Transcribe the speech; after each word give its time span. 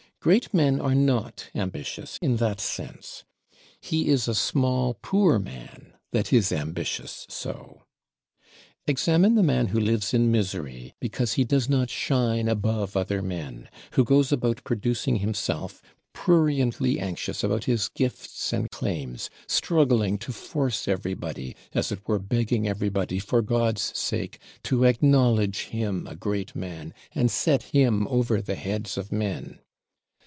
Great 0.23 0.53
Men 0.53 0.79
are 0.79 0.93
not 0.93 1.49
ambitious 1.55 2.19
in 2.21 2.35
that 2.35 2.59
sense; 2.61 3.23
he 3.81 4.07
is 4.07 4.27
a 4.27 4.35
small 4.35 4.93
poor 5.01 5.39
man 5.39 5.93
that 6.11 6.31
is 6.31 6.51
ambitious 6.51 7.25
so. 7.27 7.85
Examine 8.85 9.33
the 9.33 9.41
man 9.41 9.69
who 9.69 9.79
lives 9.79 10.13
in 10.13 10.31
misery 10.31 10.93
because 10.99 11.33
he 11.33 11.43
does 11.43 11.67
not 11.67 11.89
shine 11.89 12.47
above 12.47 12.95
other 12.95 13.23
men; 13.23 13.67
who 13.93 14.03
goes 14.03 14.31
about 14.31 14.63
producing 14.63 15.15
himself, 15.15 15.81
pruriently 16.13 16.99
anxious 16.99 17.43
about 17.43 17.63
his 17.63 17.89
gifts 17.89 18.53
and 18.53 18.69
claims; 18.69 19.27
struggling 19.47 20.19
to 20.19 20.31
force 20.31 20.87
everybody, 20.87 21.55
as 21.73 21.91
it 21.91 22.07
were 22.07 22.19
begging 22.19 22.67
everybody 22.67 23.17
for 23.17 23.41
God's 23.41 23.91
sake, 23.97 24.37
to 24.61 24.83
acknowledge 24.83 25.63
him 25.69 26.05
a 26.05 26.15
great 26.15 26.55
man, 26.55 26.93
and 27.15 27.31
set 27.31 27.63
him 27.73 28.07
over 28.07 28.39
the 28.39 28.53
heads 28.53 28.99
of 28.99 29.11
men! 29.11 29.57